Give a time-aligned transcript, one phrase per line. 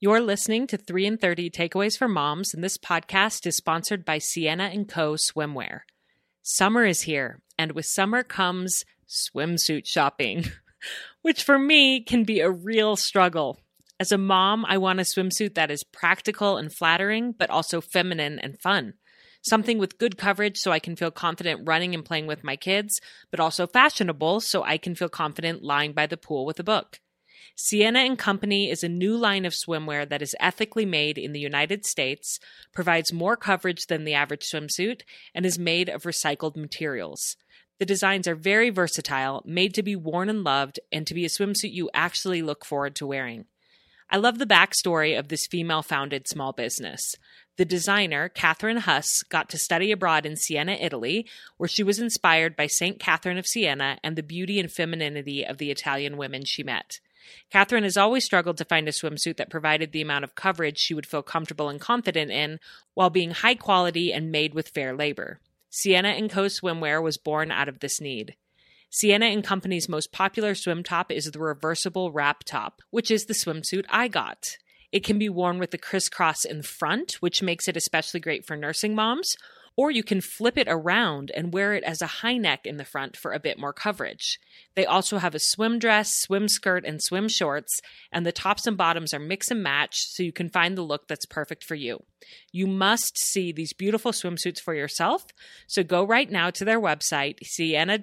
[0.00, 4.18] You're listening to 3 and 30 Takeaways for Moms, and this podcast is sponsored by
[4.18, 5.14] Siena & Co.
[5.14, 5.80] Swimwear.
[6.40, 10.44] Summer is here, and with summer comes swimsuit shopping,
[11.22, 13.58] which for me can be a real struggle.
[13.98, 18.38] As a mom, I want a swimsuit that is practical and flattering, but also feminine
[18.38, 18.94] and fun.
[19.42, 23.00] Something with good coverage so I can feel confident running and playing with my kids,
[23.32, 27.00] but also fashionable so I can feel confident lying by the pool with a book.
[27.56, 31.40] Siena and Company is a new line of swimwear that is ethically made in the
[31.40, 32.38] United States,
[32.72, 35.02] provides more coverage than the average swimsuit,
[35.34, 37.36] and is made of recycled materials.
[37.78, 41.28] The designs are very versatile, made to be worn and loved, and to be a
[41.28, 43.44] swimsuit you actually look forward to wearing.
[44.10, 47.14] I love the backstory of this female founded small business.
[47.58, 52.56] The designer, Catherine Huss, got to study abroad in Siena, Italy, where she was inspired
[52.56, 52.98] by St.
[52.98, 57.00] Catherine of Siena and the beauty and femininity of the Italian women she met.
[57.50, 60.94] Catherine has always struggled to find a swimsuit that provided the amount of coverage she
[60.94, 62.58] would feel comfortable and confident in
[62.94, 65.40] while being high quality and made with fair labor.
[65.70, 66.46] Siena & Co.
[66.46, 68.36] swimwear was born out of this need.
[68.90, 73.34] Siena & Company's most popular swim top is the reversible wrap top, which is the
[73.34, 74.56] swimsuit I got.
[74.90, 78.56] It can be worn with the crisscross in front, which makes it especially great for
[78.56, 79.36] nursing moms,
[79.76, 82.84] or you can flip it around and wear it as a high neck in the
[82.84, 84.40] front for a bit more coverage.
[84.78, 87.80] They also have a swim dress, swim skirt, and swim shorts,
[88.12, 91.08] and the tops and bottoms are mix and match so you can find the look
[91.08, 92.04] that's perfect for you.
[92.52, 95.24] You must see these beautiful swimsuits for yourself,
[95.66, 97.98] so go right now to their website, siena-co.com,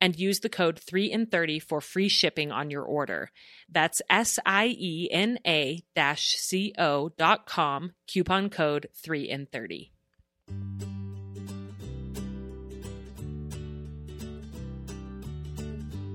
[0.00, 3.30] and use the code 3 in 30 for free shipping on your order.
[3.70, 5.84] That's S I E N A
[6.16, 9.92] C O dot com, coupon code 3 in 30.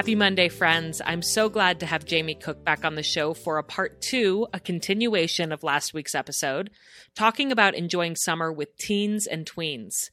[0.00, 1.02] Happy Monday, friends.
[1.04, 4.46] I'm so glad to have Jamie Cook back on the show for a part two,
[4.50, 6.70] a continuation of last week's episode,
[7.14, 10.08] talking about enjoying summer with teens and tweens.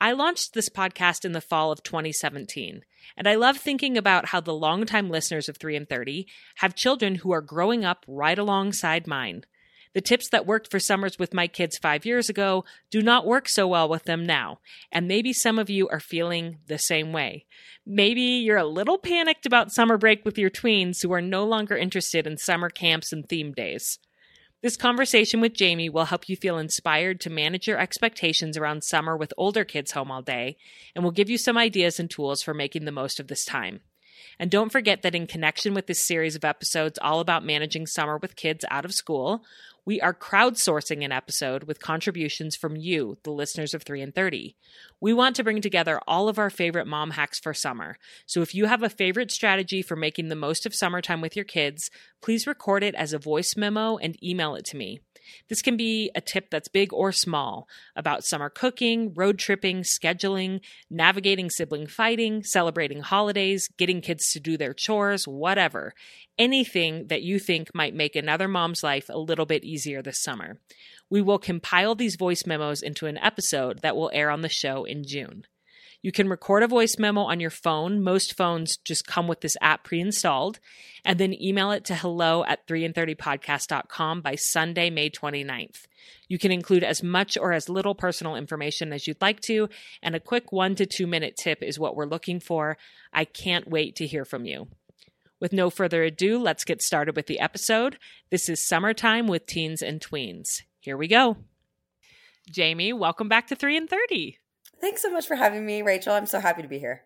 [0.00, 2.80] I launched this podcast in the fall of 2017,
[3.18, 7.16] and I love thinking about how the longtime listeners of 3 and 30 have children
[7.16, 9.44] who are growing up right alongside mine.
[9.98, 13.48] The tips that worked for summers with my kids five years ago do not work
[13.48, 14.60] so well with them now.
[14.92, 17.46] And maybe some of you are feeling the same way.
[17.84, 21.76] Maybe you're a little panicked about summer break with your tweens who are no longer
[21.76, 23.98] interested in summer camps and theme days.
[24.62, 29.16] This conversation with Jamie will help you feel inspired to manage your expectations around summer
[29.16, 30.58] with older kids home all day
[30.94, 33.80] and will give you some ideas and tools for making the most of this time.
[34.38, 38.18] And don't forget that in connection with this series of episodes all about managing summer
[38.18, 39.42] with kids out of school,
[39.88, 44.54] we are crowdsourcing an episode with contributions from you, the listeners of 3 and 30.
[45.00, 47.96] We want to bring together all of our favorite mom hacks for summer.
[48.26, 51.46] So if you have a favorite strategy for making the most of summertime with your
[51.46, 51.90] kids,
[52.20, 55.00] please record it as a voice memo and email it to me.
[55.48, 60.60] This can be a tip that's big or small about summer cooking, road tripping, scheduling,
[60.90, 65.94] navigating sibling fighting, celebrating holidays, getting kids to do their chores, whatever.
[66.38, 70.58] Anything that you think might make another mom's life a little bit easier this summer.
[71.10, 74.84] We will compile these voice memos into an episode that will air on the show
[74.84, 75.44] in June.
[76.00, 78.02] You can record a voice memo on your phone.
[78.02, 80.60] Most phones just come with this app pre installed,
[81.04, 85.86] and then email it to hello at 3and30podcast.com by Sunday, May 29th.
[86.28, 89.68] You can include as much or as little personal information as you'd like to,
[90.00, 92.78] and a quick one to two minute tip is what we're looking for.
[93.12, 94.68] I can't wait to hear from you.
[95.40, 97.98] With no further ado, let's get started with the episode.
[98.30, 100.62] This is Summertime with Teens and Tweens.
[100.78, 101.38] Here we go.
[102.48, 104.38] Jamie, welcome back to 3 and 30.
[104.80, 106.12] Thanks so much for having me, Rachel.
[106.12, 107.02] I'm so happy to be here.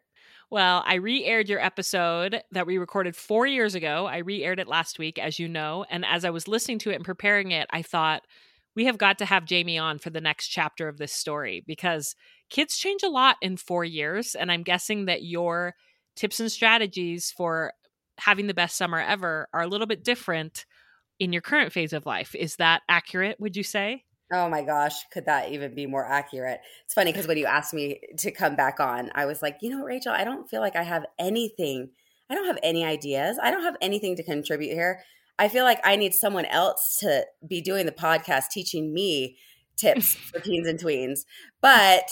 [0.50, 4.06] Well, I re aired your episode that we recorded four years ago.
[4.06, 5.86] I re aired it last week, as you know.
[5.88, 8.22] And as I was listening to it and preparing it, I thought,
[8.74, 12.14] we have got to have Jamie on for the next chapter of this story because
[12.50, 14.34] kids change a lot in four years.
[14.34, 15.74] And I'm guessing that your
[16.16, 17.72] tips and strategies for
[18.18, 20.64] having the best summer ever are a little bit different
[21.18, 22.34] in your current phase of life.
[22.34, 24.04] Is that accurate, would you say?
[24.32, 26.62] Oh my gosh, could that even be more accurate?
[26.86, 29.68] It's funny because when you asked me to come back on, I was like, you
[29.68, 31.90] know, Rachel, I don't feel like I have anything.
[32.30, 33.38] I don't have any ideas.
[33.42, 35.02] I don't have anything to contribute here.
[35.38, 39.36] I feel like I need someone else to be doing the podcast teaching me
[39.76, 41.26] tips for teens and tweens.
[41.60, 42.08] But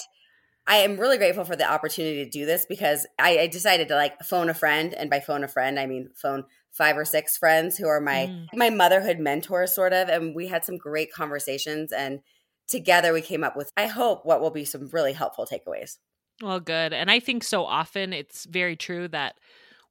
[0.67, 3.95] I am really grateful for the opportunity to do this because I, I, decided to
[3.95, 7.37] like phone a friend, and by phone a friend, I mean phone five or six
[7.37, 8.47] friends who are my mm.
[8.55, 12.21] my motherhood mentors, sort of, and we had some great conversations, and
[12.69, 15.97] together we came up with, I hope, what will be some really helpful takeaways.
[16.43, 19.37] Well, good, and I think so often it's very true that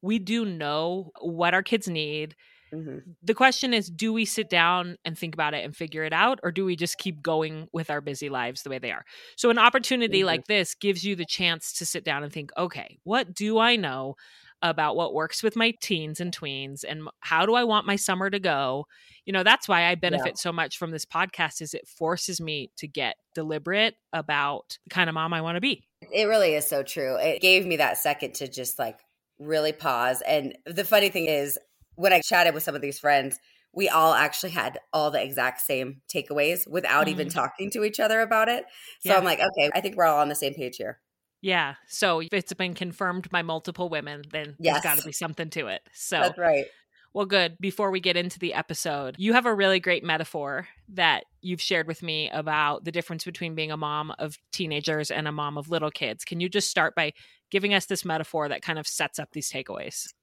[0.01, 2.35] we do know what our kids need
[2.73, 2.97] Mm-hmm.
[3.23, 6.39] The question is do we sit down and think about it and figure it out,
[6.43, 9.03] or do we just keep going with our busy lives the way they are?
[9.37, 10.27] So, an opportunity mm-hmm.
[10.27, 13.75] like this gives you the chance to sit down and think, okay, what do I
[13.75, 14.15] know
[14.61, 18.29] about what works with my teens and tweens and how do I want my summer
[18.29, 18.85] to go?
[19.25, 20.33] You know, that's why I benefit yeah.
[20.41, 25.09] so much from this podcast is it forces me to get deliberate about the kind
[25.09, 25.85] of mom I want to be.
[26.11, 27.15] It really is so true.
[27.15, 28.99] It gave me that second to just like
[29.39, 30.21] really pause.
[30.27, 31.57] And the funny thing is,
[31.95, 33.39] when I chatted with some of these friends,
[33.73, 37.11] we all actually had all the exact same takeaways without mm.
[37.11, 38.65] even talking to each other about it.
[39.01, 39.17] So yeah.
[39.17, 40.99] I'm like, okay, I think we're all on the same page here.
[41.41, 41.75] Yeah.
[41.87, 44.73] So if it's been confirmed by multiple women, then yes.
[44.73, 45.81] there's got to be something to it.
[45.93, 46.65] So that's right.
[47.13, 47.57] Well, good.
[47.59, 51.87] Before we get into the episode, you have a really great metaphor that you've shared
[51.87, 55.71] with me about the difference between being a mom of teenagers and a mom of
[55.71, 56.23] little kids.
[56.23, 57.13] Can you just start by
[57.49, 60.13] giving us this metaphor that kind of sets up these takeaways?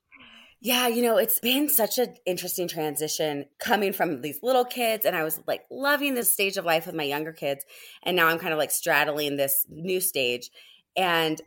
[0.60, 5.04] Yeah, you know, it's been such an interesting transition coming from these little kids.
[5.04, 7.64] And I was like loving this stage of life with my younger kids.
[8.04, 10.50] And now I'm kind of like straddling this new stage.
[10.96, 11.40] And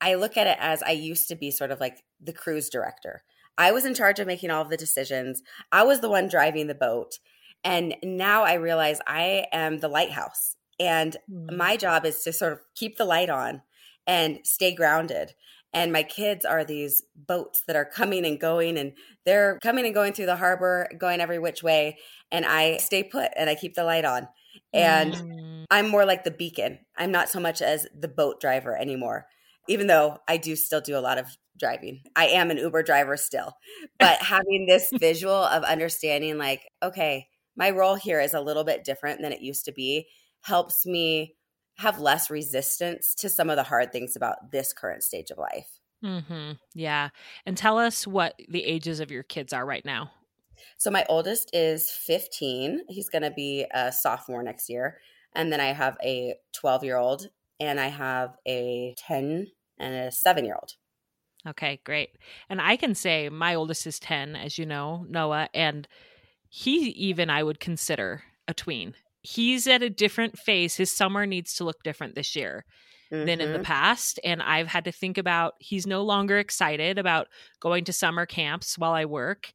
[0.00, 3.22] I look at it as I used to be sort of like the cruise director.
[3.56, 6.66] I was in charge of making all of the decisions, I was the one driving
[6.66, 7.18] the boat.
[7.62, 10.56] And now I realize I am the lighthouse.
[10.78, 11.56] And mm.
[11.56, 13.62] my job is to sort of keep the light on
[14.06, 15.32] and stay grounded
[15.74, 18.92] and my kids are these boats that are coming and going and
[19.26, 21.98] they're coming and going through the harbor going every which way
[22.30, 24.28] and i stay put and i keep the light on
[24.72, 25.64] and mm.
[25.70, 29.26] i'm more like the beacon i'm not so much as the boat driver anymore
[29.68, 31.26] even though i do still do a lot of
[31.58, 33.54] driving i am an uber driver still
[33.98, 38.84] but having this visual of understanding like okay my role here is a little bit
[38.84, 40.08] different than it used to be
[40.42, 41.36] helps me
[41.78, 45.80] have less resistance to some of the hard things about this current stage of life.
[46.04, 46.52] Mm-hmm.
[46.74, 47.08] Yeah.
[47.46, 50.10] And tell us what the ages of your kids are right now.
[50.78, 52.82] So, my oldest is 15.
[52.88, 54.98] He's going to be a sophomore next year.
[55.34, 57.28] And then I have a 12 year old,
[57.60, 59.48] and I have a 10
[59.78, 60.72] and a seven year old.
[61.46, 62.10] Okay, great.
[62.48, 65.86] And I can say my oldest is 10, as you know, Noah, and
[66.48, 70.76] he even I would consider a tween he's at a different phase.
[70.76, 72.64] His summer needs to look different this year
[73.10, 73.26] mm-hmm.
[73.26, 73.64] than in the mm-hmm.
[73.64, 74.20] past.
[74.22, 77.26] And I've had to think about he's no longer excited about
[77.58, 79.52] going to summer camps while I work.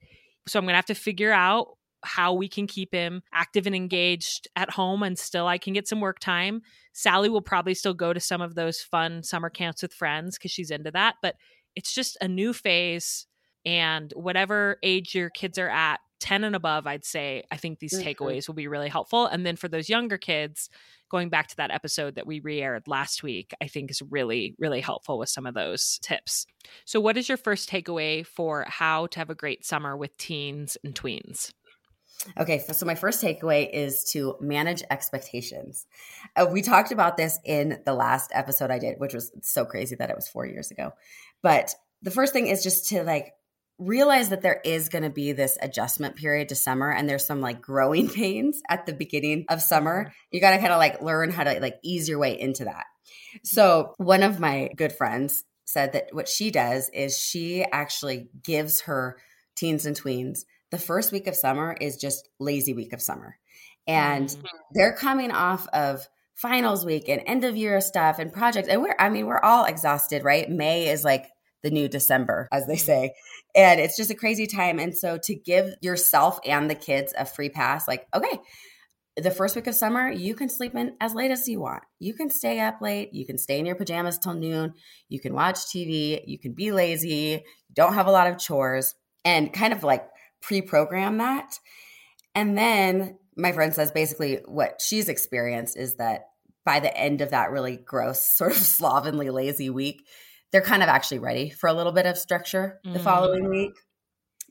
[0.49, 3.75] So I'm going to have to figure out how we can keep him active and
[3.75, 6.61] engaged at home and still I can get some work time.
[6.93, 10.51] Sally will probably still go to some of those fun summer camps with friends because
[10.51, 11.15] she's into that.
[11.21, 11.35] But
[11.75, 13.25] it's just a new phase.
[13.65, 17.93] And whatever age your kids are at, 10 and above, I'd say I think these
[17.93, 18.07] mm-hmm.
[18.07, 19.25] takeaways will be really helpful.
[19.25, 20.69] And then for those younger kids,
[21.09, 24.55] going back to that episode that we re aired last week, I think is really,
[24.59, 26.45] really helpful with some of those tips.
[26.85, 30.77] So, what is your first takeaway for how to have a great summer with teens
[30.83, 31.51] and tweens?
[32.37, 35.87] Okay, so my first takeaway is to manage expectations.
[36.35, 39.95] Uh, we talked about this in the last episode I did, which was so crazy
[39.95, 40.91] that it was four years ago.
[41.41, 43.33] But the first thing is just to like
[43.79, 47.41] realize that there is going to be this adjustment period to summer and there's some
[47.41, 50.13] like growing pains at the beginning of summer.
[50.31, 52.85] You got to kind of like learn how to like ease your way into that.
[53.43, 58.81] So, one of my good friends said that what she does is she actually gives
[58.81, 59.17] her
[59.55, 60.39] teens and tweens
[60.71, 63.37] the first week of summer is just lazy week of summer.
[63.87, 64.45] And mm-hmm.
[64.73, 68.67] they're coming off of finals week and end of year stuff and projects.
[68.67, 70.49] And we're, I mean, we're all exhausted, right?
[70.49, 71.29] May is like
[71.63, 72.85] the new December, as they mm-hmm.
[72.85, 73.13] say.
[73.55, 74.79] And it's just a crazy time.
[74.79, 78.39] And so to give yourself and the kids a free pass, like, okay,
[79.17, 81.83] the first week of summer, you can sleep in as late as you want.
[81.99, 83.13] You can stay up late.
[83.13, 84.73] You can stay in your pajamas till noon.
[85.09, 86.21] You can watch TV.
[86.25, 87.09] You can be lazy.
[87.09, 87.39] You
[87.73, 90.07] don't have a lot of chores and kind of like
[90.41, 91.59] pre program that.
[92.35, 96.29] And then my friend says basically what she's experienced is that
[96.65, 100.05] by the end of that really gross, sort of slovenly, lazy week,
[100.51, 103.03] they're kind of actually ready for a little bit of structure the mm.
[103.03, 103.73] following week.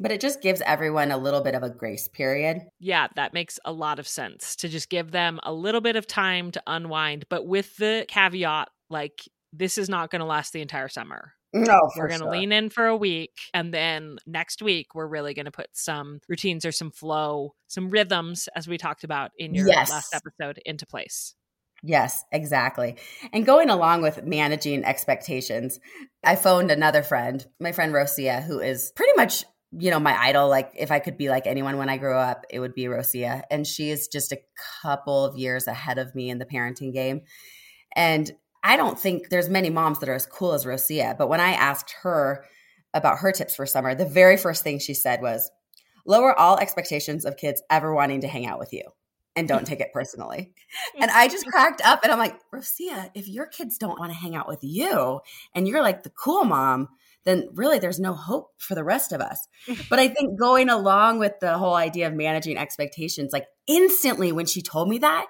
[0.00, 2.60] But it just gives everyone a little bit of a grace period.
[2.78, 6.06] Yeah, that makes a lot of sense to just give them a little bit of
[6.06, 10.60] time to unwind, but with the caveat like this is not going to last the
[10.60, 11.32] entire summer.
[11.52, 12.32] No, we're going to sure.
[12.32, 13.32] lean in for a week.
[13.54, 17.88] And then next week, we're really going to put some routines or some flow, some
[17.88, 19.90] rhythms, as we talked about in your yes.
[19.90, 21.34] last episode, into place.
[21.82, 22.96] Yes, exactly.
[23.32, 25.78] And going along with managing expectations,
[26.24, 30.48] I phoned another friend, my friend Rosia, who is pretty much, you know, my idol.
[30.48, 33.42] Like, if I could be like anyone when I grew up, it would be Rosia.
[33.50, 34.40] And she is just a
[34.82, 37.22] couple of years ahead of me in the parenting game.
[37.94, 38.30] And
[38.64, 41.52] I don't think there's many moms that are as cool as Rosia, but when I
[41.52, 42.44] asked her
[42.92, 45.48] about her tips for summer, the very first thing she said was
[46.06, 48.82] lower all expectations of kids ever wanting to hang out with you
[49.38, 50.52] and don't take it personally.
[51.00, 54.18] And I just cracked up and I'm like, Rosia, if your kids don't want to
[54.18, 55.20] hang out with you
[55.54, 56.88] and you're like the cool mom,
[57.24, 59.46] then really there's no hope for the rest of us.
[59.90, 64.46] But I think going along with the whole idea of managing expectations, like instantly when
[64.46, 65.26] she told me that,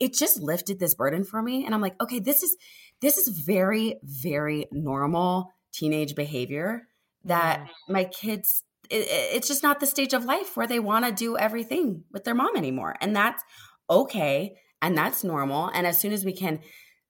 [0.00, 2.56] it just lifted this burden for me and i'm like okay this is
[3.00, 6.86] this is very very normal teenage behavior
[7.24, 7.68] that mm.
[7.88, 11.36] my kids it, it's just not the stage of life where they want to do
[11.36, 13.42] everything with their mom anymore and that's
[13.88, 16.60] okay and that's normal and as soon as we can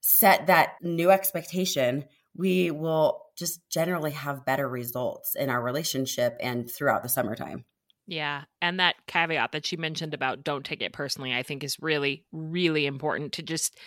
[0.01, 2.05] set that new expectation
[2.35, 7.65] we will just generally have better results in our relationship and throughout the summertime
[8.09, 8.45] yeah.
[8.59, 12.25] And that caveat that she mentioned about don't take it personally, I think is really,
[12.31, 13.77] really important to just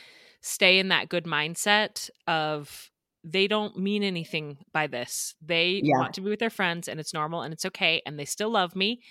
[0.41, 2.92] stay in that good mindset of
[3.25, 5.35] they don't mean anything by this.
[5.41, 5.99] They yeah.
[5.99, 8.51] want to be with their friends and it's normal and it's okay and they still
[8.51, 9.03] love me.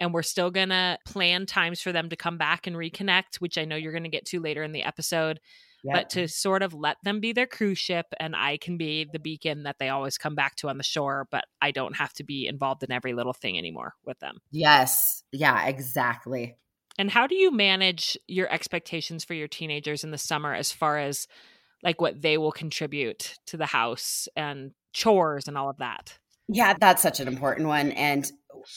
[0.00, 3.58] And we're still going to plan times for them to come back and reconnect, which
[3.58, 5.40] I know you're going to get to later in the episode
[5.84, 9.18] but to sort of let them be their cruise ship and I can be the
[9.18, 12.24] beacon that they always come back to on the shore, but I don't have to
[12.24, 14.38] be involved in every little thing anymore with them.
[14.50, 15.22] Yes.
[15.32, 16.56] Yeah, exactly.
[16.98, 20.98] And how do you manage your expectations for your teenagers in the summer as far
[20.98, 21.28] as
[21.82, 26.18] like what they will contribute to the house and chores and all of that?
[26.48, 27.92] Yeah, that's such an important one.
[27.92, 28.30] And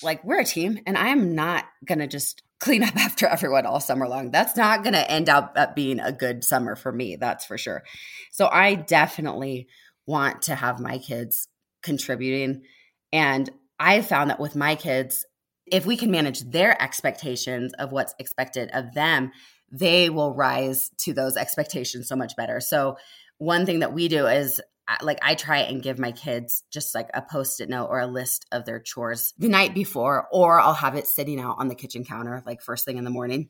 [0.04, 3.66] like, we're a team, and I am not going to just clean up after everyone
[3.66, 4.32] all summer long.
[4.32, 7.58] That's not going to end up, up being a good summer for me, that's for
[7.58, 7.84] sure.
[8.32, 9.68] So I definitely
[10.06, 11.48] want to have my kids
[11.82, 12.64] contributing.
[13.12, 15.26] And I found that with my kids,
[15.72, 19.32] if we can manage their expectations of what's expected of them,
[19.72, 22.60] they will rise to those expectations so much better.
[22.60, 22.98] So,
[23.38, 24.62] one thing that we do is
[25.02, 28.46] like I try and give my kids just like a post-it note or a list
[28.52, 32.04] of their chores the night before, or I'll have it sitting out on the kitchen
[32.04, 33.50] counter like first thing in the morning.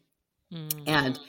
[0.54, 0.84] Mm.
[0.88, 1.20] And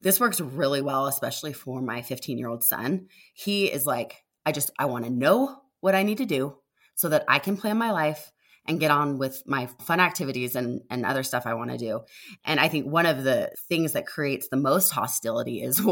[0.00, 3.08] this works really well, especially for my 15 year old son.
[3.32, 6.58] He is like, I just, I want to know what I need to do
[6.94, 8.30] so that I can plan my life
[8.66, 12.00] and get on with my fun activities and, and other stuff I want to do.
[12.44, 15.82] And I think one of the things that creates the most hostility is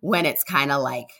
[0.00, 1.10] when it's kind of like,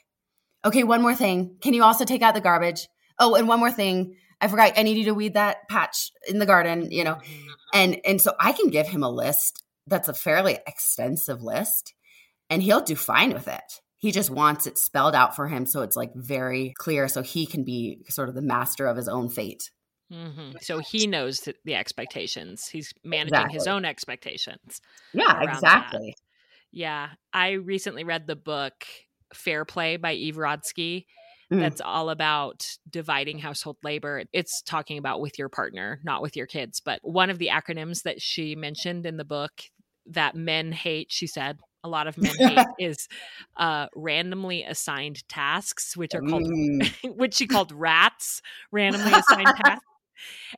[0.67, 1.57] Okay, one more thing.
[1.61, 2.89] Can you also take out the garbage?
[3.21, 4.17] Oh, and one more thing.
[4.41, 7.15] I forgot I need you to weed that patch in the garden, you know.
[7.15, 7.47] Mm-hmm.
[7.73, 11.95] And and so I can give him a list that's a fairly extensive list
[12.51, 13.81] and he'll do fine with it.
[13.99, 17.47] He just wants it spelled out for him so it's like very clear so he
[17.47, 19.71] can be sort of the master of his own fate.
[20.13, 20.59] Mm-hmm.
[20.61, 22.69] So he knows the expectations.
[22.69, 23.55] He's managing exactly.
[23.55, 24.81] his own expectations.
[25.13, 26.15] Yeah, exactly.
[26.17, 26.23] That.
[26.73, 27.09] Yeah.
[27.33, 28.85] I recently read the book
[29.35, 31.07] Fair Play by Eve Rodsky.
[31.53, 31.61] Mm.
[31.61, 34.25] That's all about dividing household labor.
[34.33, 36.81] It's talking about with your partner, not with your kids.
[36.81, 39.53] But one of the acronyms that she mentioned in the book
[40.07, 43.09] that men hate, she said, a lot of men hate is
[43.57, 47.17] uh, randomly assigned tasks, which are called, mm.
[47.17, 49.87] which she called rats, randomly assigned tasks.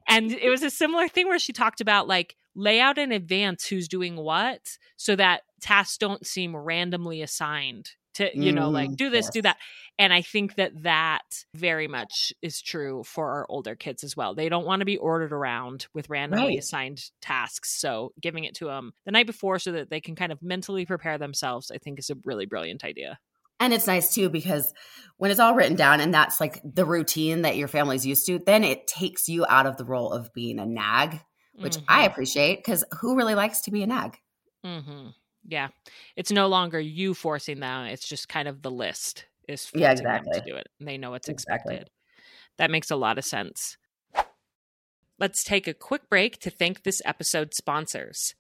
[0.07, 3.67] And it was a similar thing where she talked about like lay out in advance
[3.67, 8.97] who's doing what so that tasks don't seem randomly assigned to you know like mm,
[8.97, 9.33] do this yes.
[9.33, 9.57] do that
[9.97, 14.35] and i think that that very much is true for our older kids as well
[14.35, 16.59] they don't want to be ordered around with randomly right.
[16.59, 20.33] assigned tasks so giving it to them the night before so that they can kind
[20.33, 23.19] of mentally prepare themselves i think is a really brilliant idea
[23.61, 24.73] and it's nice too because
[25.17, 28.39] when it's all written down and that's like the routine that your family's used to
[28.39, 31.21] then it takes you out of the role of being a nag
[31.55, 31.85] which mm-hmm.
[31.89, 34.17] i appreciate because who really likes to be a nag
[34.65, 35.09] mm-hmm.
[35.49, 35.69] Yeah.
[36.15, 37.87] It's no longer you forcing them.
[37.87, 40.39] It's just kind of the list is yeah, exactly.
[40.39, 40.69] to do it.
[40.79, 41.75] And they know what's exactly.
[41.75, 41.93] expected.
[42.59, 43.79] That makes a lot of sense.
[45.19, 48.35] Let's take a quick break to thank this episode's sponsors.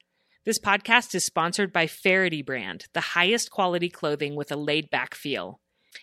[0.49, 5.14] This podcast is sponsored by Faherty brand, the highest quality clothing with a laid back
[5.14, 5.61] feel.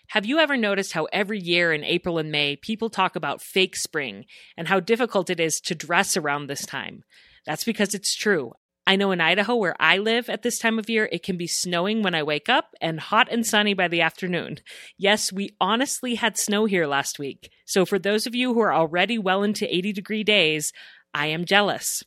[0.09, 3.75] Have you ever noticed how every year in April and May people talk about fake
[3.75, 4.25] spring
[4.55, 7.01] and how difficult it is to dress around this time?
[7.47, 8.53] That's because it's true.
[8.85, 11.47] I know in Idaho, where I live at this time of year, it can be
[11.47, 14.59] snowing when I wake up and hot and sunny by the afternoon.
[14.95, 17.49] Yes, we honestly had snow here last week.
[17.65, 20.71] So for those of you who are already well into 80 degree days,
[21.15, 22.03] I am jealous.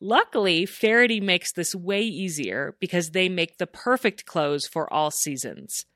[0.00, 5.86] Luckily, Faherty makes this way easier because they make the perfect clothes for all seasons.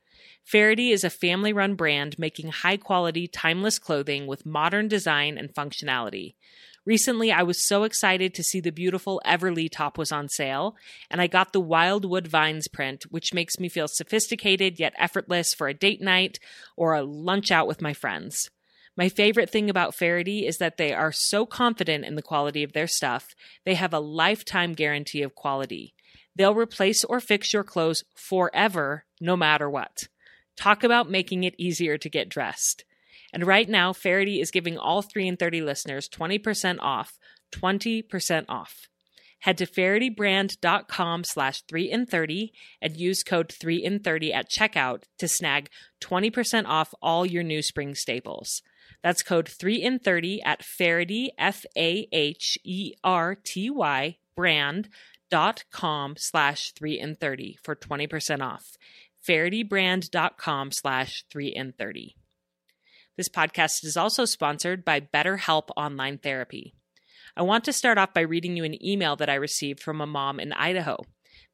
[0.42, 5.54] Faherty is a family run brand making high quality, timeless clothing with modern design and
[5.54, 6.35] functionality.
[6.87, 10.76] Recently, I was so excited to see the beautiful Everly top was on sale,
[11.11, 15.69] and I got the Wildwood Vines print, which makes me feel sophisticated yet effortless for
[15.69, 16.38] a date night
[16.76, 18.50] or a lunch out with my friends.
[19.00, 22.75] My favorite thing about Faherty is that they are so confident in the quality of
[22.75, 25.95] their stuff, they have a lifetime guarantee of quality.
[26.37, 30.09] They'll replace or fix your clothes forever, no matter what.
[30.54, 32.85] Talk about making it easier to get dressed.
[33.33, 37.19] And right now, Faherty is giving all 3 in 30 listeners 20% off.
[37.52, 38.87] 20% off.
[39.38, 42.52] Head to fahertybrand.com slash 3 in 30
[42.83, 45.71] and use code 3 in 30 at checkout to snag
[46.02, 48.61] 20% off all your new spring staples.
[49.02, 56.14] That's code 3 in 30 at Faherty, F A H E R T Y, brand.com
[56.19, 58.76] slash 3 in 30 for 20% off.
[59.26, 62.16] Fahertybrand.com slash 3 in 30.
[63.16, 66.75] This podcast is also sponsored by BetterHelp Online Therapy.
[67.37, 70.07] I want to start off by reading you an email that I received from a
[70.07, 70.99] mom in Idaho.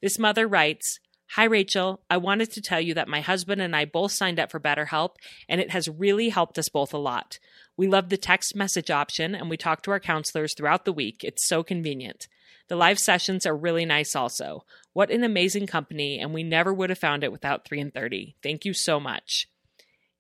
[0.00, 1.00] This mother writes,
[1.30, 2.00] Hi, Rachel.
[2.09, 5.16] I wanted to tell you that my husband and I both signed up for BetterHelp,
[5.49, 7.38] and it has really helped us both a lot.
[7.76, 11.25] We love the text message option, and we talk to our counselors throughout the week.
[11.25, 12.28] It's so convenient.
[12.68, 14.64] The live sessions are really nice, also.
[14.92, 18.37] What an amazing company, and we never would have found it without 3 and 30.
[18.42, 19.49] Thank you so much.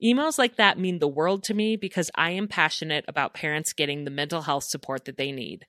[0.02, 4.04] Emails like that mean the world to me because I am passionate about parents getting
[4.04, 5.66] the mental health support that they need.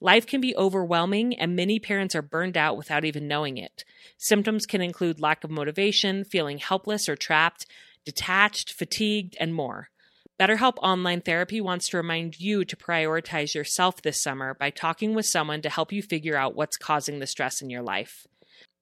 [0.00, 3.84] Life can be overwhelming, and many parents are burned out without even knowing it.
[4.16, 7.66] Symptoms can include lack of motivation, feeling helpless or trapped,
[8.04, 9.90] detached, fatigued, and more.
[10.38, 15.26] BetterHelp Online Therapy wants to remind you to prioritize yourself this summer by talking with
[15.26, 18.28] someone to help you figure out what's causing the stress in your life.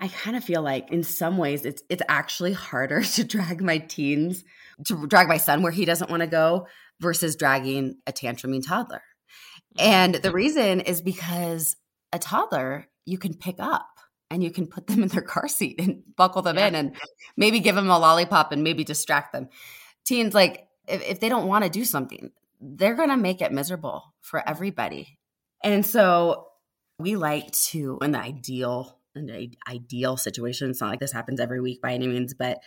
[0.00, 3.78] I kind of feel like in some ways it's it's actually harder to drag my
[3.78, 4.44] teens
[4.86, 6.66] to drag my son where he doesn't want to go
[7.00, 9.02] versus dragging a tantruming toddler.
[9.78, 10.36] And the mm-hmm.
[10.36, 11.76] reason is because
[12.12, 13.88] a toddler you can pick up
[14.30, 16.68] and you can put them in their car seat and buckle them yeah.
[16.68, 16.96] in and
[17.36, 19.48] maybe give them a lollipop and maybe distract them.
[20.04, 22.30] Teens, like, if, if they don't want to do something,
[22.60, 25.18] they're going to make it miserable for everybody.
[25.62, 26.48] And so
[26.98, 31.40] we like to, in the ideal, in the ideal situation, it's not like this happens
[31.40, 32.58] every week by any means, but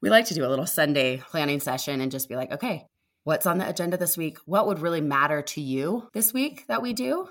[0.00, 2.86] we like to do a little Sunday planning session and just be like, okay,
[3.24, 4.38] what's on the agenda this week?
[4.46, 7.28] What would really matter to you this week that we do?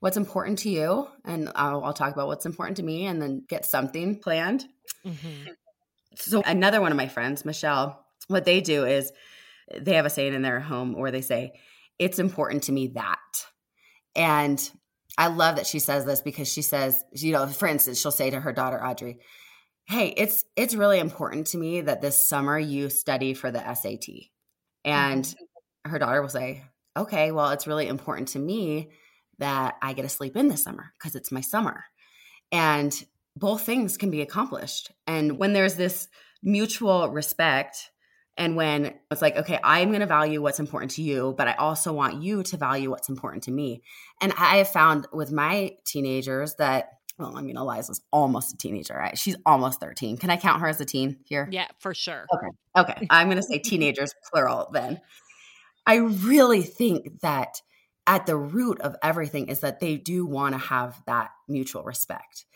[0.00, 1.08] What's important to you?
[1.24, 4.66] And I'll, I'll talk about what's important to me and then get something planned.
[5.06, 5.50] Mm-hmm.
[6.16, 9.12] So, another one of my friends, Michelle, what they do is
[9.78, 11.52] they have a saying in their home where they say,
[11.98, 13.18] It's important to me that.
[14.16, 14.70] And
[15.16, 18.30] I love that she says this because she says, you know, for instance, she'll say
[18.30, 19.20] to her daughter, Audrey,
[19.86, 24.06] Hey, it's it's really important to me that this summer you study for the SAT.
[24.84, 25.90] And mm-hmm.
[25.90, 26.64] her daughter will say,
[26.96, 28.90] okay, well, it's really important to me
[29.38, 31.84] that I get to sleep in this summer because it's my summer.
[32.52, 32.92] And
[33.36, 34.90] both things can be accomplished.
[35.06, 36.08] And when there's this
[36.42, 37.90] mutual respect,
[38.36, 41.54] and when it's like, okay, I'm going to value what's important to you, but I
[41.54, 43.82] also want you to value what's important to me.
[44.20, 46.88] And I have found with my teenagers that,
[47.20, 49.16] well, I mean, Eliza's almost a teenager, right?
[49.16, 50.16] She's almost 13.
[50.16, 51.48] Can I count her as a teen here?
[51.50, 52.26] Yeah, for sure.
[52.34, 52.46] Okay.
[52.92, 53.06] Okay.
[53.10, 55.00] I'm going to say teenagers, plural then.
[55.86, 57.60] I really think that
[58.06, 62.46] at the root of everything is that they do want to have that mutual respect.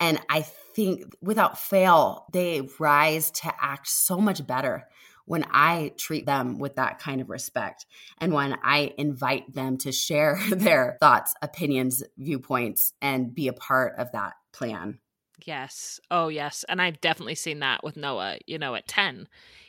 [0.00, 4.86] And I think without fail, they rise to act so much better
[5.26, 7.86] when I treat them with that kind of respect
[8.18, 13.94] and when I invite them to share their thoughts, opinions, viewpoints, and be a part
[13.98, 14.98] of that plan.
[15.44, 16.00] Yes.
[16.10, 16.64] Oh, yes.
[16.68, 19.28] And I've definitely seen that with Noah, you know, at 10.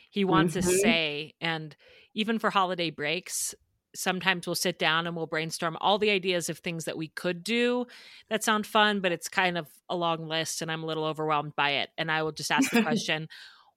[0.09, 0.69] He wants mm-hmm.
[0.69, 1.75] to say, and
[2.13, 3.55] even for holiday breaks,
[3.95, 7.43] sometimes we'll sit down and we'll brainstorm all the ideas of things that we could
[7.43, 7.85] do
[8.29, 11.55] that sound fun, but it's kind of a long list and I'm a little overwhelmed
[11.55, 11.89] by it.
[11.97, 13.27] And I will just ask the question,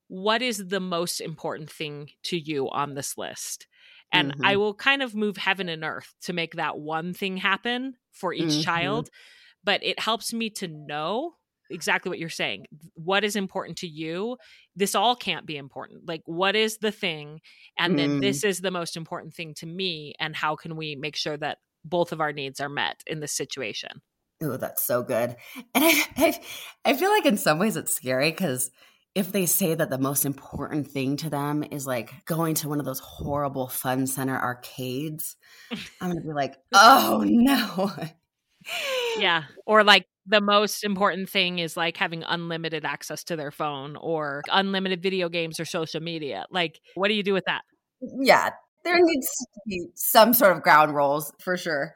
[0.09, 3.67] what is the most important thing to you on this list?
[4.11, 4.45] And mm-hmm.
[4.45, 8.33] I will kind of move heaven and earth to make that one thing happen for
[8.33, 8.61] each mm-hmm.
[8.61, 9.09] child.
[9.63, 11.35] But it helps me to know
[11.69, 12.65] exactly what you're saying.
[12.95, 14.37] What is important to you?
[14.75, 16.07] This all can't be important.
[16.07, 17.41] Like, what is the thing?
[17.77, 18.21] And then mm.
[18.21, 20.15] this is the most important thing to me.
[20.19, 23.33] And how can we make sure that both of our needs are met in this
[23.33, 24.01] situation?
[24.41, 25.35] Oh, that's so good.
[25.75, 26.41] And I, I,
[26.85, 28.71] I feel like in some ways it's scary because
[29.15, 32.79] if they say that the most important thing to them is like going to one
[32.79, 35.35] of those horrible fun center arcades,
[35.99, 37.91] I'm gonna be like, oh no.
[39.17, 39.43] yeah.
[39.65, 44.43] Or like the most important thing is like having unlimited access to their phone or
[44.51, 46.45] unlimited video games or social media.
[46.51, 47.61] Like, what do you do with that?
[48.01, 48.51] Yeah.
[48.83, 51.95] There needs to be some sort of ground rules for sure.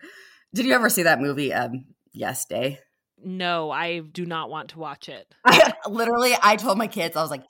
[0.53, 2.79] Did you ever see that movie, um, Yes Day?
[3.25, 5.33] No, I do not want to watch it.
[5.45, 7.43] I, literally, I told my kids, I was like,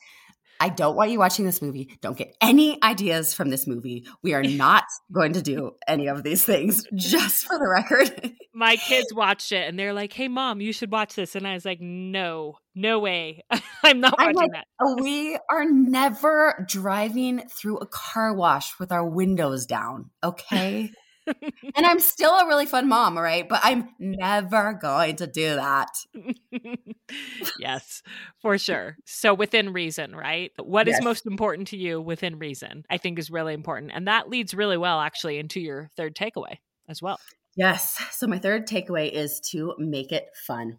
[0.64, 1.98] I don't want you watching this movie.
[2.02, 4.08] Don't get any ideas from this movie.
[4.22, 8.34] We are not going to do any of these things, just for the record.
[8.54, 11.36] My kids watched it and they're like, hey, mom, you should watch this.
[11.36, 13.44] And I was like, no, no way.
[13.84, 14.68] I'm not watching I'm like, that.
[14.80, 20.92] Uh, we are never driving through a car wash with our windows down, okay?
[21.28, 23.48] And I'm still a really fun mom, right?
[23.48, 25.90] But I'm never going to do that.
[27.60, 28.02] yes,
[28.42, 28.98] for sure.
[29.06, 30.52] So within reason, right?
[30.60, 30.98] What yes.
[30.98, 33.92] is most important to you within reason, I think is really important.
[33.94, 36.58] And that leads really well actually into your third takeaway
[36.88, 37.20] as well.
[37.56, 38.02] Yes.
[38.12, 40.78] So my third takeaway is to make it fun.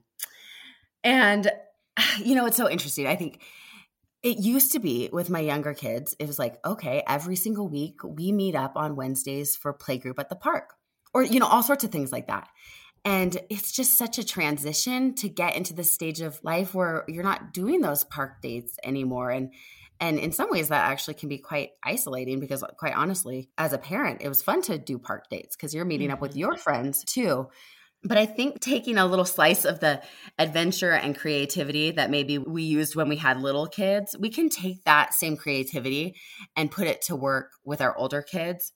[1.02, 1.50] And
[2.18, 3.06] you know, it's so interesting.
[3.06, 3.40] I think
[4.24, 8.02] it used to be with my younger kids, it was like, okay, every single week
[8.02, 10.74] we meet up on Wednesdays for playgroup at the park
[11.12, 12.48] or, you know, all sorts of things like that.
[13.04, 17.22] And it's just such a transition to get into the stage of life where you're
[17.22, 19.30] not doing those park dates anymore.
[19.30, 19.52] And
[20.00, 23.78] and in some ways that actually can be quite isolating because quite honestly, as a
[23.78, 26.40] parent, it was fun to do park dates because you're meeting up with mm-hmm.
[26.40, 27.48] your friends too.
[28.04, 30.02] But I think taking a little slice of the
[30.38, 34.84] adventure and creativity that maybe we used when we had little kids, we can take
[34.84, 36.16] that same creativity
[36.54, 38.72] and put it to work with our older kids.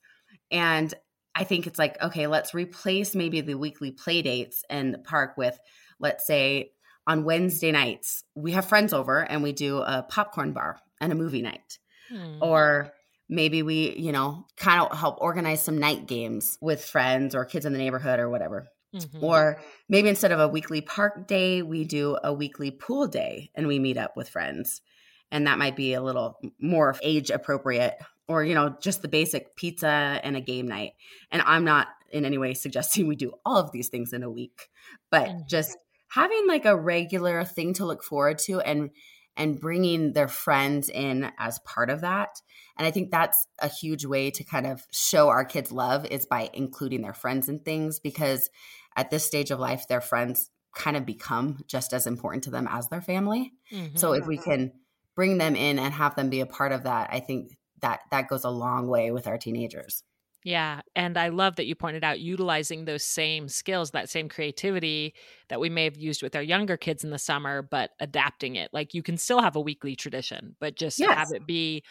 [0.51, 0.91] And
[1.35, 5.37] I think it's like, okay, let's replace maybe the weekly play dates in the park
[5.37, 5.59] with,
[5.99, 6.71] let's say,
[7.05, 11.15] on Wednesday nights, we have friends over and we do a popcorn bar and a
[11.15, 11.79] movie night.
[12.09, 12.37] Hmm.
[12.41, 12.93] Or
[13.29, 17.65] maybe we, you know, kind of help organize some night games with friends or kids
[17.65, 18.67] in the neighborhood or whatever.
[18.95, 19.23] Mm-hmm.
[19.23, 23.67] Or maybe instead of a weekly park day, we do a weekly pool day and
[23.67, 24.81] we meet up with friends.
[25.31, 27.97] And that might be a little more age appropriate
[28.27, 30.93] or, you know, just the basic pizza and a game night.
[31.31, 34.29] And I'm not in any way suggesting we do all of these things in a
[34.29, 34.69] week,
[35.11, 35.39] but mm-hmm.
[35.47, 35.77] just
[36.09, 38.89] having like a regular thing to look forward to and
[39.39, 42.41] and bringing their friends in as part of that.
[42.77, 46.25] And I think that's a huge way to kind of show our kids love is
[46.25, 48.49] by including their friends in things because
[48.95, 52.67] at this stage of life, their friends kind of become just as important to them
[52.69, 53.53] as their family.
[53.71, 53.95] Mm-hmm.
[53.95, 54.73] So if we can
[55.15, 58.27] bring them in and have them be a part of that, I think that that
[58.27, 60.03] goes a long way with our teenagers.
[60.43, 60.81] Yeah.
[60.95, 65.13] And I love that you pointed out utilizing those same skills, that same creativity
[65.49, 68.69] that we may have used with our younger kids in the summer, but adapting it.
[68.71, 71.13] Like you can still have a weekly tradition, but just yes.
[71.13, 71.83] have it be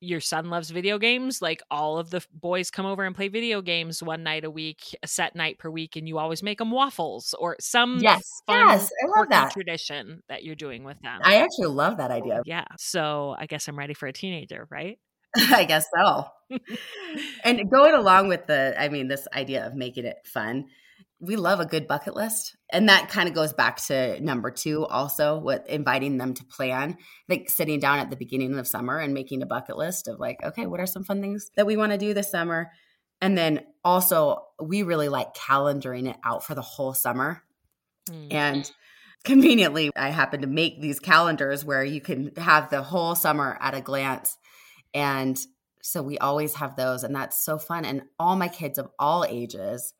[0.00, 3.60] your son loves video games like all of the boys come over and play video
[3.60, 6.70] games one night a week a set night per week and you always make them
[6.70, 11.20] waffles or some yes fun yes i love that tradition that you're doing with them
[11.24, 14.98] i actually love that idea yeah so i guess i'm ready for a teenager right
[15.36, 16.24] i guess so
[17.44, 20.64] and going along with the i mean this idea of making it fun
[21.20, 22.56] we love a good bucket list.
[22.70, 26.96] And that kind of goes back to number two, also with inviting them to plan,
[27.28, 30.38] like sitting down at the beginning of summer and making a bucket list of like,
[30.44, 32.70] okay, what are some fun things that we want to do this summer?
[33.20, 37.42] And then also, we really like calendaring it out for the whole summer.
[38.08, 38.32] Mm.
[38.32, 38.72] And
[39.24, 43.74] conveniently, I happen to make these calendars where you can have the whole summer at
[43.74, 44.36] a glance.
[44.94, 45.36] And
[45.88, 47.84] so we always have those, and that's so fun.
[47.84, 49.94] And all my kids of all ages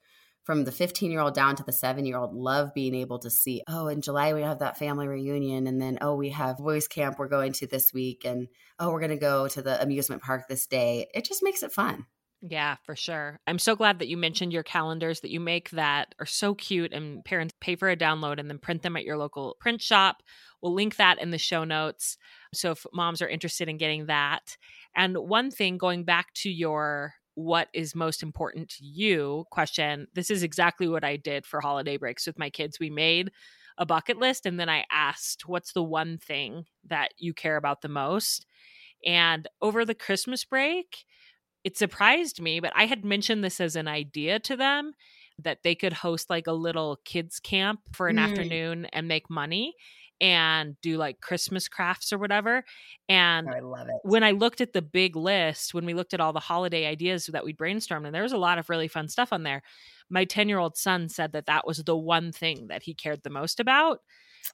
[0.44, 3.31] from the 15 year old down to the seven year old love being able to
[3.31, 5.66] see, oh, in July we have that family reunion.
[5.66, 8.22] And then, oh, we have voice camp we're going to this week.
[8.24, 8.48] And
[8.79, 11.07] oh, we're going to go to the amusement park this day.
[11.14, 12.07] It just makes it fun.
[12.40, 13.40] Yeah, for sure.
[13.46, 16.92] I'm so glad that you mentioned your calendars that you make that are so cute
[16.92, 20.22] and parents pay for a download and then print them at your local print shop.
[20.62, 22.16] We'll link that in the show notes.
[22.55, 24.57] So if moms are interested in getting that.
[24.96, 30.29] And one thing going back to your what is most important to you question, this
[30.29, 32.81] is exactly what I did for holiday breaks with my kids.
[32.81, 33.31] We made
[33.79, 37.81] a bucket list and then I asked, what's the one thing that you care about
[37.81, 38.44] the most?
[39.07, 41.05] And over the Christmas break,
[41.62, 44.94] it surprised me, but I had mentioned this as an idea to them
[45.38, 48.29] that they could host like a little kids camp for an mm.
[48.29, 49.74] afternoon and make money
[50.20, 52.64] and do like Christmas crafts or whatever.
[53.09, 53.94] And oh, I love it.
[54.02, 57.26] When I looked at the big list, when we looked at all the holiday ideas
[57.26, 59.62] that we brainstormed, and there was a lot of really fun stuff on there.
[60.11, 63.22] My 10 year old son said that that was the one thing that he cared
[63.22, 64.00] the most about.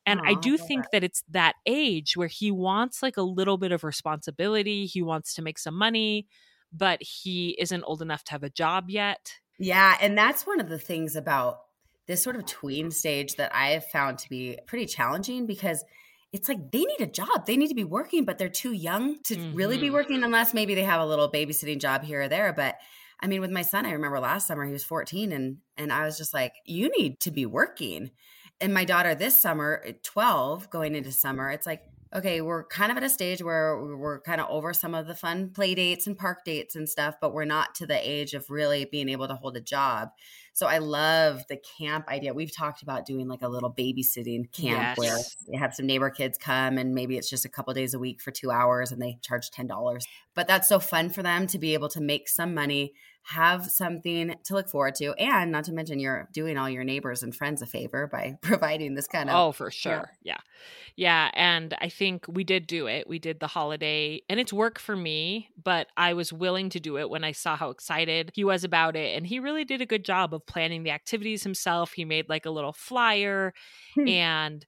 [0.06, 0.92] And Aww, I do think that.
[0.92, 4.86] that it's that age where he wants like a little bit of responsibility.
[4.86, 6.26] He wants to make some money
[6.74, 9.38] but he isn't old enough to have a job yet.
[9.58, 9.96] Yeah.
[10.00, 11.60] And that's one of the things about
[12.06, 15.84] this sort of tween stage that I have found to be pretty challenging because
[16.32, 17.46] it's like they need a job.
[17.46, 19.54] They need to be working, but they're too young to mm-hmm.
[19.54, 19.94] really be mm-hmm.
[19.94, 22.52] working unless maybe they have a little babysitting job here or there.
[22.52, 22.76] But
[23.20, 26.04] I mean, with my son, I remember last summer he was 14 and and I
[26.04, 28.10] was just like, you need to be working.
[28.60, 31.82] And my daughter this summer, 12, going into summer, it's like,
[32.14, 35.14] okay, we're kind of at a stage where we're kind of over some of the
[35.14, 38.48] fun play dates and park dates and stuff, but we're not to the age of
[38.50, 40.10] really being able to hold a job.
[40.52, 42.32] So I love the camp idea.
[42.32, 44.98] We've talked about doing like a little babysitting camp yes.
[44.98, 47.98] where you have some neighbor kids come and maybe it's just a couple days a
[47.98, 50.00] week for two hours and they charge $10.
[50.34, 52.94] But that's so fun for them to be able to make some money
[53.26, 55.14] have something to look forward to.
[55.14, 58.94] And not to mention, you're doing all your neighbors and friends a favor by providing
[58.94, 59.36] this kind of.
[59.36, 60.12] Oh, for sure.
[60.22, 60.36] Yeah.
[60.94, 61.30] yeah.
[61.32, 63.08] And I think we did do it.
[63.08, 66.98] We did the holiday, and it's work for me, but I was willing to do
[66.98, 69.16] it when I saw how excited he was about it.
[69.16, 71.92] And he really did a good job of planning the activities himself.
[71.92, 73.52] He made like a little flyer
[73.94, 74.06] hmm.
[74.06, 74.66] and.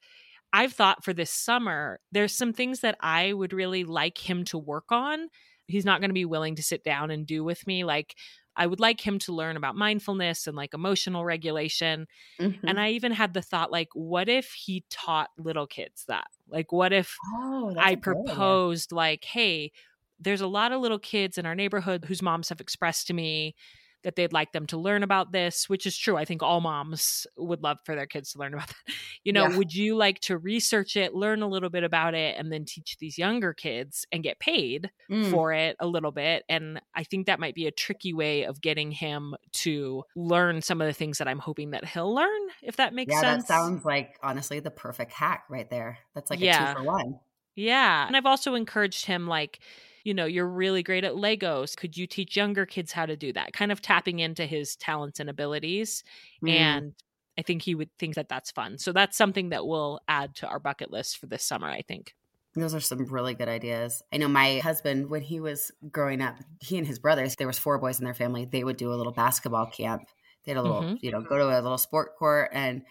[0.52, 4.56] I've thought for this summer, there's some things that I would really like him to
[4.56, 5.28] work on.
[5.66, 7.84] He's not going to be willing to sit down and do with me.
[7.84, 8.14] Like
[8.56, 12.06] I would like him to learn about mindfulness and like emotional regulation.
[12.40, 12.66] Mm-hmm.
[12.66, 16.26] And I even had the thought, like, what if he taught little kids that?
[16.48, 19.72] Like, what if oh, I proposed, like, hey,
[20.18, 23.54] there's a lot of little kids in our neighborhood whose moms have expressed to me
[24.02, 26.16] that they'd like them to learn about this, which is true.
[26.16, 28.94] I think all moms would love for their kids to learn about that.
[29.24, 29.56] You know, yeah.
[29.56, 32.96] would you like to research it, learn a little bit about it, and then teach
[32.98, 35.30] these younger kids and get paid mm.
[35.30, 36.44] for it a little bit?
[36.48, 40.80] And I think that might be a tricky way of getting him to learn some
[40.80, 43.22] of the things that I'm hoping that he'll learn, if that makes sense.
[43.22, 43.48] yeah, sense.
[43.48, 45.98] that sounds like honestly the perfect hack right there.
[46.14, 46.72] That's like yeah.
[46.72, 47.18] a two for one.
[47.56, 48.06] Yeah.
[48.06, 49.58] And I've also encouraged him like
[50.06, 51.76] you know, you're really great at Legos.
[51.76, 53.52] Could you teach younger kids how to do that?
[53.52, 56.04] Kind of tapping into his talents and abilities.
[56.44, 56.50] Mm.
[56.50, 56.94] And
[57.36, 58.78] I think he would think that that's fun.
[58.78, 62.14] So that's something that we'll add to our bucket list for this summer, I think.
[62.54, 64.00] Those are some really good ideas.
[64.12, 67.58] I know my husband, when he was growing up, he and his brothers, there was
[67.58, 70.02] four boys in their family, they would do a little basketball camp.
[70.44, 70.94] They had a little, mm-hmm.
[71.00, 72.82] you know, go to a little sport court and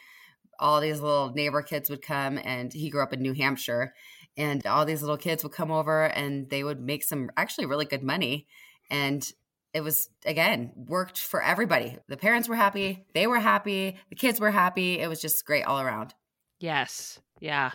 [0.60, 3.94] all these little neighbor kids would come and he grew up in New Hampshire
[4.38, 7.86] and all these little kids would come over and they would make some actually really
[7.86, 8.48] good money.
[8.90, 9.28] And
[9.74, 11.98] it was again worked for everybody.
[12.08, 15.00] The parents were happy they were happy the kids were happy.
[15.00, 16.14] It was just great all around.
[16.60, 17.20] Yes.
[17.40, 17.72] Yeah.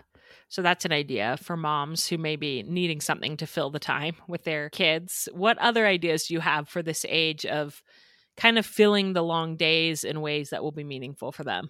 [0.49, 4.17] So that's an idea for moms who may be needing something to fill the time
[4.27, 5.29] with their kids.
[5.33, 7.83] What other ideas do you have for this age of
[8.37, 11.69] kind of filling the long days in ways that will be meaningful for them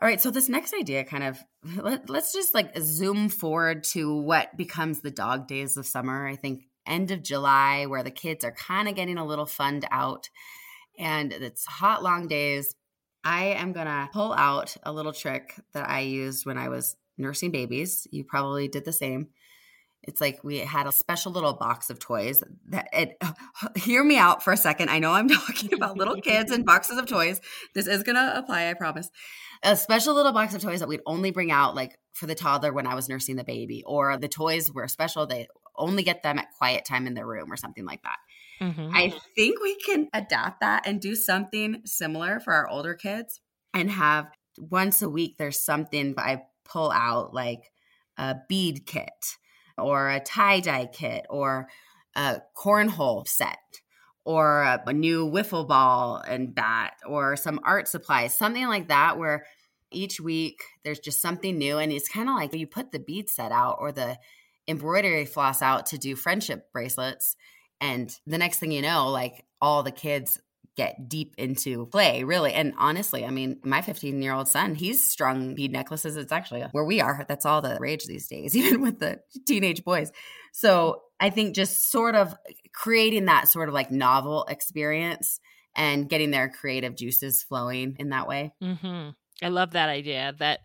[0.00, 1.42] all right, so this next idea kind of
[1.76, 6.26] let, us just like zoom forward to what becomes the dog days of summer.
[6.26, 9.86] I think end of July, where the kids are kind of getting a little funned
[9.90, 10.28] out
[10.98, 12.74] and it's hot, long days.
[13.24, 16.96] I am going to pull out a little trick that I used when I was
[17.16, 18.06] nursing babies.
[18.10, 19.28] You probably did the same.
[20.06, 23.22] It's like we had a special little box of toys that it
[23.76, 24.90] hear me out for a second.
[24.90, 27.40] I know I'm talking about little kids and boxes of toys.
[27.74, 29.10] This is going to apply, I promise.
[29.62, 32.72] A special little box of toys that we'd only bring out like for the toddler
[32.72, 36.38] when I was nursing the baby or the toys were special they only get them
[36.38, 38.18] at quiet time in their room or something like that.
[38.60, 38.90] Mm-hmm.
[38.94, 43.40] I think we can adapt that and do something similar for our older kids
[43.72, 47.72] and have once a week there's something I pull out like
[48.16, 49.36] a bead kit
[49.78, 51.68] or a tie dye kit or
[52.16, 53.58] a cornhole set
[54.24, 59.18] or a, a new wiffle ball and bat or some art supplies, something like that,
[59.18, 59.46] where
[59.90, 61.78] each week there's just something new.
[61.78, 64.18] And it's kind of like you put the bead set out or the
[64.66, 67.36] embroidery floss out to do friendship bracelets.
[67.80, 70.40] And the next thing you know, like all the kids
[70.76, 72.52] get deep into play, really.
[72.52, 76.16] And honestly, I mean, my 15 year old son, he's strung bead necklaces.
[76.16, 77.24] It's actually where we are.
[77.28, 80.10] That's all the rage these days, even with the teenage boys.
[80.52, 82.34] So I think just sort of
[82.74, 85.40] creating that sort of like novel experience
[85.76, 88.52] and getting their creative juices flowing in that way.
[88.62, 89.10] Mm-hmm.
[89.42, 90.60] I love that idea that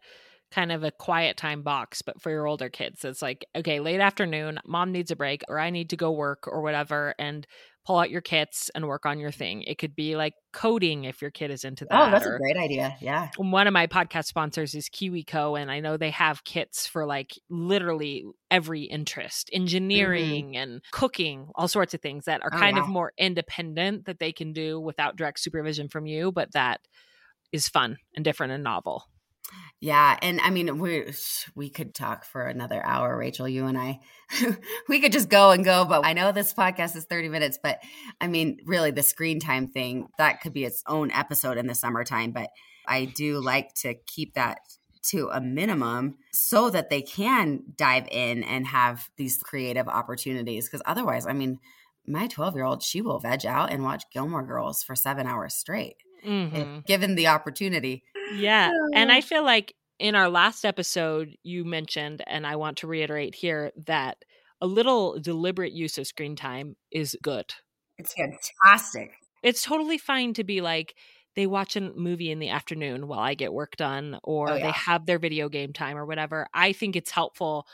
[0.52, 3.06] kind of a quiet time box, but for your older kids.
[3.06, 6.48] It's like, okay, late afternoon, mom needs a break, or I need to go work
[6.48, 7.14] or whatever.
[7.20, 7.46] And
[7.86, 9.64] pull out your kits and work on your thing.
[9.64, 12.08] It could be like coding if your kid is into that.
[12.08, 12.96] Oh, that's a great idea.
[13.02, 13.30] Yeah.
[13.38, 17.34] One of my podcast sponsors is KiwiCo, and I know they have kits for like
[17.50, 19.62] literally every interest mm-hmm.
[19.62, 20.62] engineering mm-hmm.
[20.62, 24.32] and cooking, all sorts of things that are oh, kind of more independent that they
[24.32, 26.82] can do without direct supervision from you, but that
[27.52, 29.06] is fun and different and novel.
[29.82, 31.14] Yeah, and I mean we
[31.56, 33.48] we could talk for another hour, Rachel.
[33.48, 34.00] You and I,
[34.90, 35.86] we could just go and go.
[35.86, 37.58] But I know this podcast is thirty minutes.
[37.62, 37.80] But
[38.20, 41.76] I mean, really, the screen time thing that could be its own episode in the
[41.76, 42.32] summertime.
[42.32, 42.50] But
[42.86, 44.60] I do like to keep that
[45.02, 50.68] to a minimum so that they can dive in and have these creative opportunities.
[50.68, 51.60] Because otherwise, I mean,
[52.06, 55.54] my twelve year old she will veg out and watch Gilmore Girls for seven hours
[55.54, 56.80] straight, mm-hmm.
[56.86, 58.04] given the opportunity.
[58.34, 58.72] Yeah.
[58.94, 63.36] And I feel like in our last episode, you mentioned, and I want to reiterate
[63.36, 64.18] here, that
[64.62, 67.54] a little deliberate use of screen time is good.
[67.98, 69.12] It's fantastic.
[69.44, 70.96] It's totally fine to be like,
[71.36, 74.56] they watch a movie in the afternoon while I get work done, oh, or oh,
[74.56, 74.64] yeah.
[74.64, 76.48] they have their video game time or whatever.
[76.54, 77.68] I think it's helpful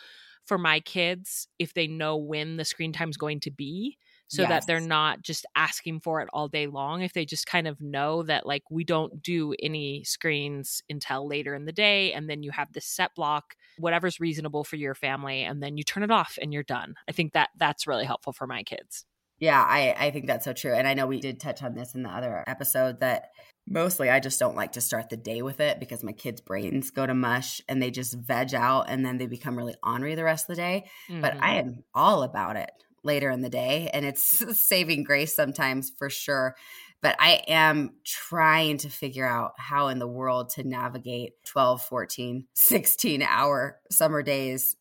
[0.45, 4.41] for my kids if they know when the screen time is going to be so
[4.41, 4.49] yes.
[4.49, 7.79] that they're not just asking for it all day long if they just kind of
[7.81, 12.43] know that like we don't do any screens until later in the day and then
[12.43, 16.11] you have this set block whatever's reasonable for your family and then you turn it
[16.11, 19.05] off and you're done i think that that's really helpful for my kids
[19.39, 21.95] yeah i i think that's so true and i know we did touch on this
[21.95, 23.29] in the other episode that
[23.67, 26.91] mostly i just don't like to start the day with it because my kids brains
[26.91, 30.23] go to mush and they just veg out and then they become really ornery the
[30.23, 31.21] rest of the day mm-hmm.
[31.21, 32.71] but i am all about it
[33.05, 34.23] later in the day and it's
[34.61, 36.55] saving grace sometimes for sure
[37.01, 42.47] but i am trying to figure out how in the world to navigate 12 14
[42.53, 44.75] 16 hour summer days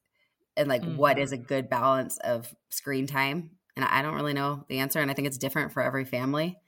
[0.57, 0.97] and like mm-hmm.
[0.97, 1.47] what is a mm-hmm.
[1.47, 5.27] good balance of screen time and i don't really know the answer and i think
[5.27, 6.59] it's different for every family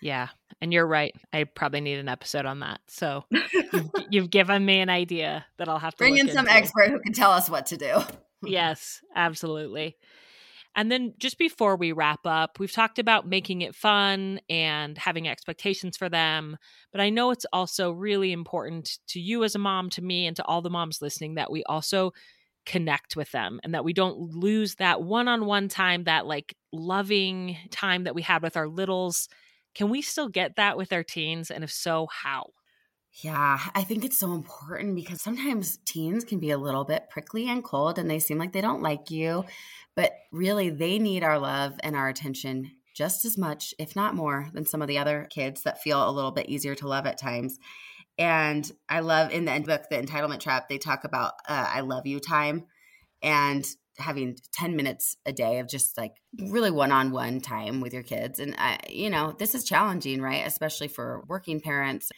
[0.00, 0.28] yeah
[0.60, 4.80] and you're right i probably need an episode on that so you've, you've, given me
[4.80, 6.52] an idea that i'll have to bring in some into.
[6.52, 8.00] expert who can tell us what to do
[8.42, 9.96] yes absolutely
[10.74, 15.28] and then just before we wrap up, we've talked about making it fun and having
[15.28, 16.56] expectations for them.
[16.92, 20.36] But I know it's also really important to you as a mom, to me, and
[20.36, 22.12] to all the moms listening that we also
[22.64, 26.54] connect with them and that we don't lose that one on one time, that like
[26.72, 29.28] loving time that we had with our littles.
[29.74, 31.50] Can we still get that with our teens?
[31.50, 32.50] And if so, how?
[33.20, 37.48] Yeah, I think it's so important because sometimes teens can be a little bit prickly
[37.48, 39.44] and cold and they seem like they don't like you.
[39.94, 44.48] But really, they need our love and our attention just as much, if not more,
[44.54, 47.18] than some of the other kids that feel a little bit easier to love at
[47.18, 47.58] times.
[48.18, 51.80] And I love in the end book, The Entitlement Trap, they talk about uh, I
[51.80, 52.64] love you time
[53.22, 53.66] and
[53.98, 58.54] having 10 minutes a day of just like really one-on-one time with your kids and
[58.56, 62.10] I, you know this is challenging right especially for working parents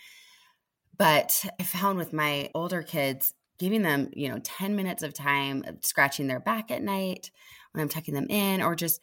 [0.97, 5.65] but i found with my older kids giving them you know 10 minutes of time
[5.81, 7.31] scratching their back at night
[7.75, 9.01] when I'm tucking them in or just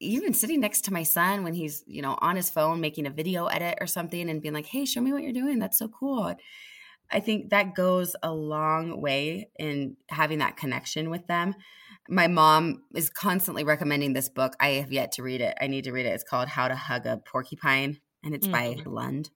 [0.00, 3.10] even sitting next to my son when he's, you know, on his phone making a
[3.10, 5.58] video edit or something and being like, "Hey, show me what you're doing.
[5.58, 6.34] That's so cool."
[7.10, 11.54] I think that goes a long way in having that connection with them.
[12.08, 14.54] My mom is constantly recommending this book.
[14.60, 15.56] I have yet to read it.
[15.60, 16.10] I need to read it.
[16.10, 18.82] It's called How to Hug a Porcupine and it's mm-hmm.
[18.84, 19.30] by Lund.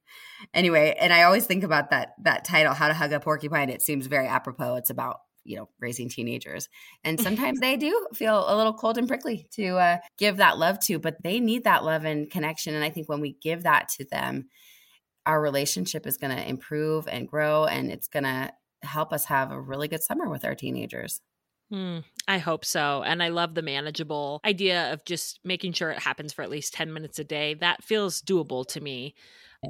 [0.53, 3.71] Anyway, and I always think about that that title, How to Hug a Porcupine.
[3.71, 4.75] It seems very apropos.
[4.75, 6.69] It's about you know raising teenagers
[7.03, 10.79] and sometimes they do feel a little cold and prickly to uh, give that love
[10.81, 13.89] to but they need that love and connection and i think when we give that
[13.89, 14.49] to them
[15.25, 19.51] our relationship is going to improve and grow and it's going to help us have
[19.51, 21.23] a really good summer with our teenagers
[21.73, 23.03] Mm, I hope so.
[23.03, 26.75] And I love the manageable idea of just making sure it happens for at least
[26.75, 27.55] 10 minutes a day.
[27.55, 29.15] That feels doable to me.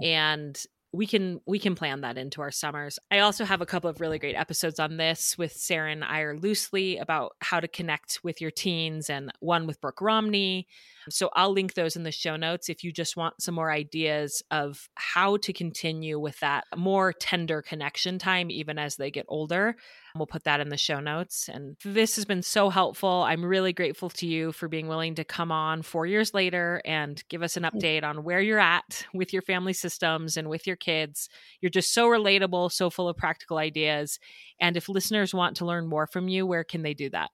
[0.02, 0.58] And
[0.92, 2.98] we can we can plan that into our summers.
[3.10, 7.00] I also have a couple of really great episodes on this with Saren Eyre Loosli
[7.00, 10.66] about how to connect with your teens and one with Brooke Romney.
[11.08, 14.42] So I'll link those in the show notes if you just want some more ideas
[14.50, 19.76] of how to continue with that more tender connection time even as they get older.
[20.14, 21.48] We'll put that in the show notes.
[21.48, 23.22] And this has been so helpful.
[23.22, 27.22] I'm really grateful to you for being willing to come on four years later and
[27.28, 30.76] give us an update on where you're at with your family systems and with your
[30.76, 31.28] kids.
[31.60, 34.18] You're just so relatable, so full of practical ideas.
[34.60, 37.30] And if listeners want to learn more from you, where can they do that?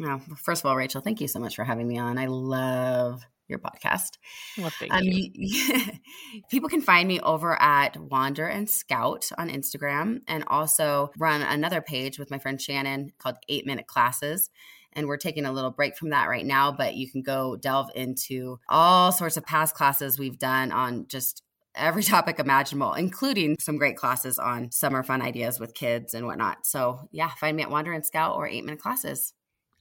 [0.00, 2.18] Oh, first of all, Rachel, thank you so much for having me on.
[2.18, 4.18] I love your podcast.
[4.56, 5.80] Well, thank um, you.
[6.50, 11.80] people can find me over at Wander and Scout on Instagram and also run another
[11.80, 14.50] page with my friend Shannon called Eight Minute Classes.
[14.92, 17.90] And we're taking a little break from that right now, but you can go delve
[17.94, 21.42] into all sorts of past classes we've done on just
[21.74, 26.66] every topic imaginable, including some great classes on summer fun ideas with kids and whatnot.
[26.66, 29.34] So, yeah, find me at Wander and Scout or Eight Minute Classes.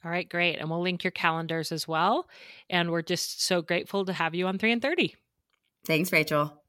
[0.03, 0.57] All right, great.
[0.59, 2.27] And we'll link your calendars as well.
[2.69, 5.15] And we're just so grateful to have you on 3 and 30.
[5.85, 6.61] Thanks, Rachel.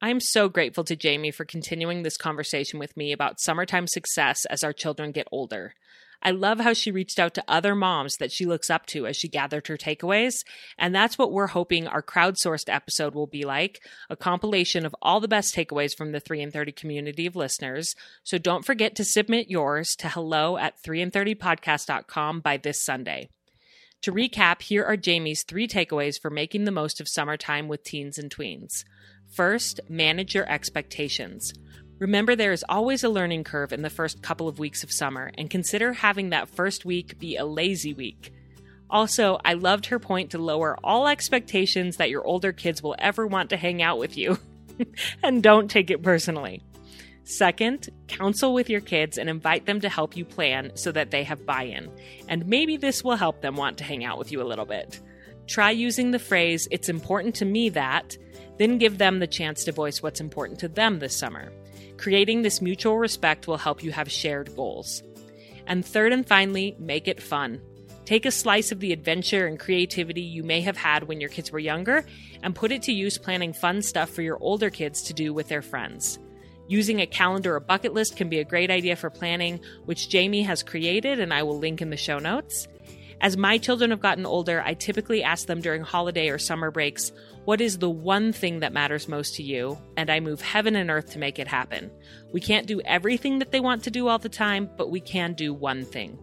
[0.00, 4.62] I'm so grateful to Jamie for continuing this conversation with me about summertime success as
[4.62, 5.74] our children get older.
[6.22, 9.16] I love how she reached out to other moms that she looks up to as
[9.16, 10.34] she gathered her takeaways.
[10.78, 15.20] And that's what we're hoping our crowdsourced episode will be like a compilation of all
[15.20, 17.94] the best takeaways from the 3 and 30 community of listeners.
[18.24, 23.28] So don't forget to submit yours to hello at 3 and 30podcast.com by this Sunday.
[24.02, 28.18] To recap, here are Jamie's three takeaways for making the most of summertime with teens
[28.18, 28.84] and tweens.
[29.34, 31.52] First, manage your expectations.
[31.98, 35.30] Remember, there is always a learning curve in the first couple of weeks of summer,
[35.38, 38.32] and consider having that first week be a lazy week.
[38.90, 43.26] Also, I loved her point to lower all expectations that your older kids will ever
[43.26, 44.38] want to hang out with you.
[45.22, 46.62] and don't take it personally.
[47.24, 51.24] Second, counsel with your kids and invite them to help you plan so that they
[51.24, 51.90] have buy in.
[52.28, 55.00] And maybe this will help them want to hang out with you a little bit.
[55.48, 58.16] Try using the phrase, it's important to me that,
[58.58, 61.50] then give them the chance to voice what's important to them this summer.
[61.96, 65.02] Creating this mutual respect will help you have shared goals.
[65.66, 67.60] And third and finally, make it fun.
[68.04, 71.50] Take a slice of the adventure and creativity you may have had when your kids
[71.50, 72.04] were younger
[72.42, 75.48] and put it to use planning fun stuff for your older kids to do with
[75.48, 76.18] their friends.
[76.68, 80.42] Using a calendar or bucket list can be a great idea for planning, which Jamie
[80.42, 82.68] has created and I will link in the show notes.
[83.20, 87.12] As my children have gotten older, I typically ask them during holiday or summer breaks,
[87.44, 89.78] What is the one thing that matters most to you?
[89.96, 91.90] And I move heaven and earth to make it happen.
[92.32, 95.32] We can't do everything that they want to do all the time, but we can
[95.32, 96.18] do one thing.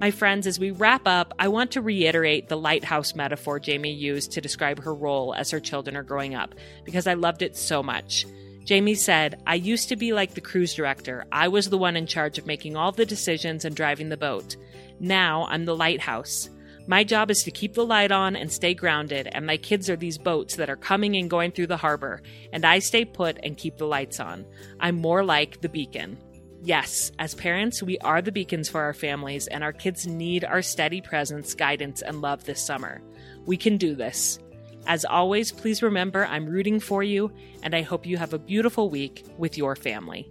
[0.00, 4.32] My friends, as we wrap up, I want to reiterate the lighthouse metaphor Jamie used
[4.32, 7.82] to describe her role as her children are growing up, because I loved it so
[7.82, 8.26] much.
[8.64, 11.26] Jamie said, I used to be like the cruise director.
[11.30, 14.56] I was the one in charge of making all the decisions and driving the boat.
[15.00, 16.50] Now I'm the lighthouse.
[16.86, 19.96] My job is to keep the light on and stay grounded, and my kids are
[19.96, 22.20] these boats that are coming and going through the harbor,
[22.52, 24.44] and I stay put and keep the lights on.
[24.80, 26.18] I'm more like the beacon.
[26.62, 30.62] Yes, as parents, we are the beacons for our families, and our kids need our
[30.62, 33.02] steady presence, guidance, and love this summer.
[33.46, 34.38] We can do this.
[34.86, 37.32] As always, please remember I'm rooting for you,
[37.62, 40.30] and I hope you have a beautiful week with your family.